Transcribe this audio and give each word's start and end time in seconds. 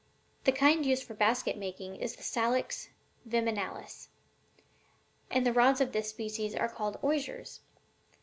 The 0.45 0.51
kind 0.51 0.83
used 0.83 1.03
for 1.03 1.13
basket 1.13 1.55
making 1.59 1.97
is 1.97 2.15
the 2.15 2.23
Salix 2.23 2.89
viminalis, 3.29 4.07
and 5.29 5.45
the 5.45 5.53
rods 5.53 5.79
of 5.79 5.91
this 5.91 6.09
species 6.09 6.55
are 6.55 6.69
called 6.69 6.97
'osiers.' 7.03 7.59